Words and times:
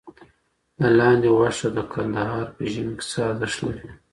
د 0.79 0.81
لاندي 0.97 1.29
غوښه 1.37 1.69
د 1.77 1.79
کندهار 1.93 2.45
په 2.55 2.63
ژمي 2.71 2.93
کي 2.99 3.05
څه 3.11 3.19
ارزښت 3.31 3.59
لري؟ 3.67 3.89